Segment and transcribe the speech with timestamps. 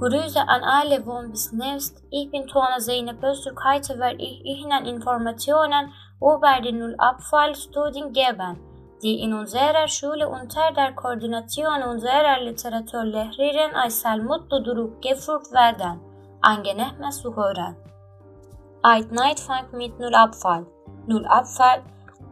[0.00, 2.02] Grüße an alle, wo uns nehmst.
[2.10, 3.62] Ich bin Tona Zeynep Öztürk.
[3.62, 8.58] Heute werde ich Ihnen Informationen über die Nullabfallstudien geben,
[9.02, 16.00] die in unserer Schule unter der Koordination unserer Literaturlehrerin Aysel Mutlu Duruk geführt werden.
[16.40, 17.76] Angenehme Zuhörer.
[18.82, 20.64] Ein Night fängt mit Nullabfall.
[21.08, 21.82] Nullabfall,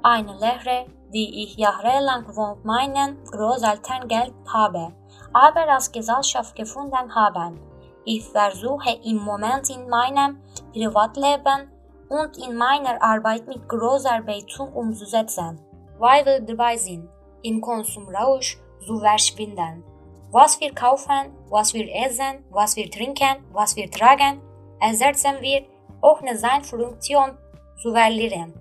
[0.02, 4.92] eine Lehre, die ich jahrelang von meinen Großeltern gelernt habe,
[5.32, 7.67] aber als Gesellschaft gefunden haben.
[8.10, 10.40] Ich versuche im Moment in meinem
[10.72, 11.70] Privatleben
[12.08, 15.60] und in meiner Arbeit mit Großarbeitung umzusetzen,
[15.98, 17.06] weil wir dabei sind,
[17.42, 19.84] im Konsumrausch zu verschwinden.
[20.30, 24.40] Was wir kaufen, was wir essen, was wir trinken, was wir tragen,
[24.80, 25.66] ersetzen wir,
[26.00, 27.36] ohne seine Funktion
[27.76, 28.54] zu verlieren.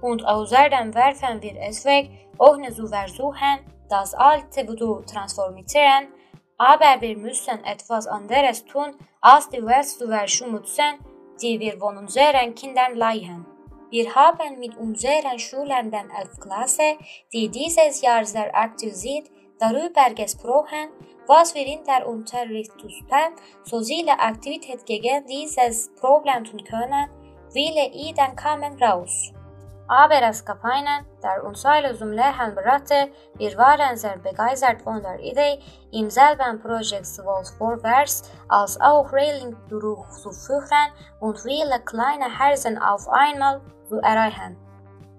[0.00, 2.08] Und außerdem werfen wir es weg,
[2.38, 3.58] ohne zu versuchen,
[3.90, 6.08] das Alte zu transformieren,
[6.58, 10.98] aber wir müssen etwas anderes tun, als die Welt zu verschmutzen,
[11.40, 13.46] die wir von unseren Kindern leihen.
[13.90, 16.40] Wir haben mit unseren Schülern der 11.
[16.40, 16.98] Klasse,
[17.32, 20.90] die dieses Jahr sehr aktiv sind, darüber gesprochen,
[21.26, 23.32] was wir in der Unterrichtssystem
[23.64, 27.08] soziale Aktivität gegen dieses Problem tun können.
[27.50, 29.32] Viele Ideen kamen raus.
[29.88, 33.10] Aber es gab einen, der uns alle zum Lernen brachte.
[33.36, 35.60] Wir waren sehr begeistert von der Idee,
[35.92, 43.62] im selben Projekt sowohl vorwärts als auch Railing durchzuführen und viele kleine Herzen auf einmal
[43.88, 44.58] zu erreichen.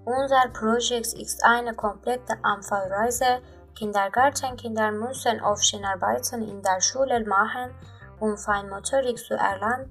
[0.04, 3.42] Unser Projekt ist eine komplette Anfallreise.
[3.76, 7.74] Kindergartenkinder müssen Aufscheinarbeiten in der Schule machen,
[8.20, 9.90] um Feinmotorik zu erlangen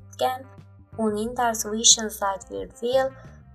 [0.97, 3.09] und in der Zwischenzeit wird viel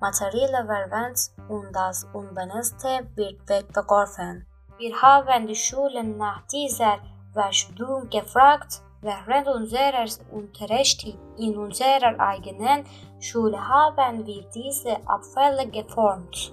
[0.05, 4.45] Materielle verwendet und das Unbenutzte wird weggeworfen.
[4.77, 6.99] Wir haben die Schulen nach dieser
[7.33, 8.83] Verschwendung gefragt.
[9.01, 11.07] Während unseres Unterrichts
[11.39, 12.85] in unserer eigenen
[13.19, 16.53] Schule haben wir diese Abfälle geformt.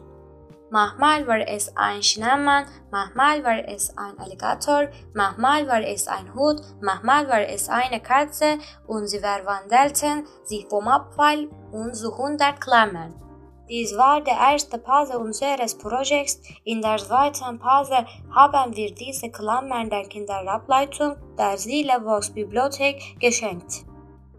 [0.70, 6.62] Manchmal war es ein Schneemann, manchmal war es ein Alligator, manchmal war es ein Hut,
[6.80, 13.31] manchmal war es eine Katze und sie verwandelten sich vom Abfall und zu 100 Klammern.
[13.72, 16.42] Dies war die erste Phase unseres Projekts.
[16.66, 18.06] In der zweiten Phase
[18.36, 23.86] haben wir diese Klammern der Kinderableitung der Seelevox Bibliothek geschenkt.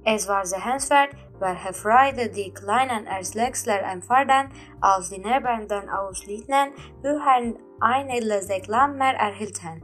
[0.04, 7.56] Es war sehenswert, welche Freude die kleinen Erstlexler empfanden, als die neben den ausliegenden Büchern
[7.80, 9.82] eine Leseklammer erhielten.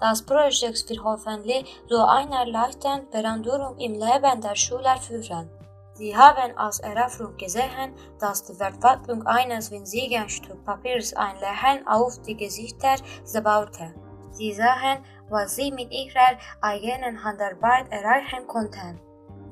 [0.00, 5.48] Das Projekt wird hoffentlich zu einer leichten Veränderung im Leben der Schüler führen.
[5.94, 12.20] Sie haben als Eröffnung gesehen, dass die Verwandlung eines winzigen Stück Papiers ein Lächeln auf
[12.22, 13.94] die Gesichter zauberte.
[14.30, 18.98] Sie sahen, was sie mit ihrer eigenen Handarbeit erreichen konnten.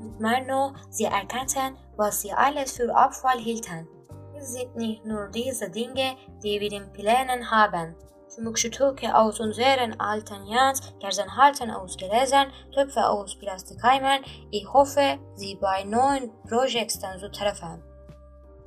[0.01, 3.87] Und mehr noch, sie erkannten, was sie alles für Abfall hielten.
[4.35, 7.95] Es sind nicht nur diese Dinge, die wir in Plänen haben.
[8.41, 14.23] Schmuckstücke aus unseren alten Jans, Kerzenhalten aus Gläsern, Töpfe aus Plastikheimern.
[14.51, 17.83] Ich hoffe, Sie bei neuen Projekten zu treffen.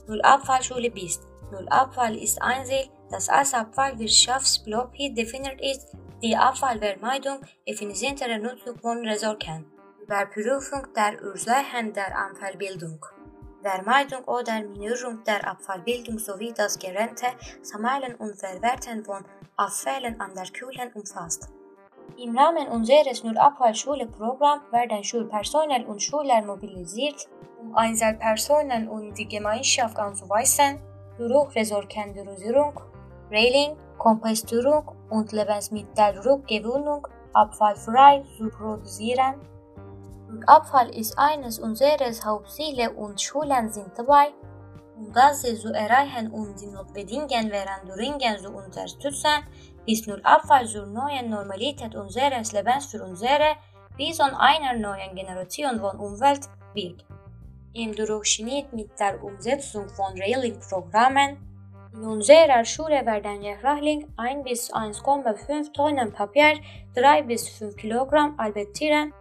[0.07, 1.23] Nullabfallschule bist.
[1.51, 9.65] Nullabfall ist ein Ziel, das als Abfallwirtschaftsblock definiert ist, die Abfallvermeidung, effizientere Nutzung von Ressourcen,
[10.03, 12.99] Überprüfung der Ursachen der Abfallbildung.
[13.63, 17.27] Vermeidung oder Minierung der Abfallbildung sowie das gerechte
[17.61, 19.23] Sammeln und Verwerten von
[19.55, 21.49] Abfällen an der Kühlen umfasst.
[22.17, 27.27] Im Rahmen unseres Nullabfallschule-Programms werden Schulpersonal und Schüler mobilisiert,
[27.61, 30.79] um Einzelpersonen und die Gemeinschaft anzuweisen,
[31.17, 32.79] durch Ressourcendosierung,
[33.31, 39.35] Railing, Kompostierung und Lebensmittelrückgewinnung abfallfrei zu produzieren
[40.47, 44.33] Abfall ist eines unserer Hauptziele und Schulen sind dabei,
[45.11, 49.43] das zu erreichen und die notwendigen Veränderungen zu unterstützen,
[49.85, 53.55] ist nur Abfall zur neuen Normalität unseres Lebens für unsere
[53.97, 57.05] Vision einer neuen Generation von Umwelt wird.
[57.73, 61.37] Im Durchschnitt mit der Umsetzung von Railing-Programmen
[61.93, 66.59] in unserer Schule werden jährlich 1 bis 1,5 Tonnen Papier,
[66.95, 69.13] 3 bis 5 Kilogramm Albetieren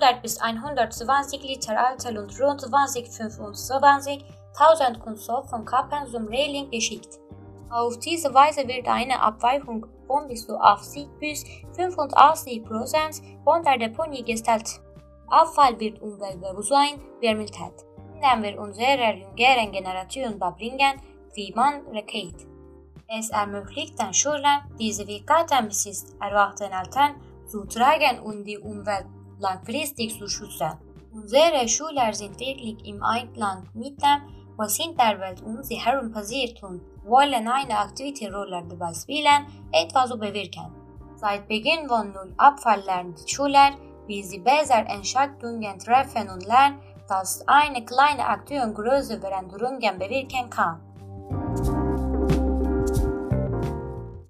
[0.00, 7.18] 100 bis 120 Liter Alkohol und rund 20 25.000 Kunststoff von Kappen zum Reling geschickt.
[7.70, 11.44] Auf diese Weise wird eine Abweichung von bis zu 80 bis
[11.76, 14.80] 85 Prozent von der Deponie gestellt.
[15.28, 17.84] Abfall wird Umweltbewusstsein vermittelt,
[18.14, 21.00] indem wir unserer jüngeren Generation beibringen,
[21.34, 22.46] wie man recycelt.
[23.08, 27.16] Es ermöglicht den Schülern, diese Fähigkeiten bis erwachsenen Eltern
[27.48, 29.06] zu tragen und die Umwelt
[29.38, 30.78] langfristig zu schützen.
[31.14, 34.22] Unsere Schüler sind wirklich im Einklang mit dem,
[34.56, 39.46] was in der Welt um sie herum passiert und wollen eine aktive Rolle dabei spielen,
[39.70, 40.74] etwas bewirken.
[41.14, 43.76] Seit Beginn von Null Abfall lernen die Schüler,
[44.08, 50.00] wie sie besser Entscheidungen treffen und lernen, dass eine kleine Aktion größere Veränderungen.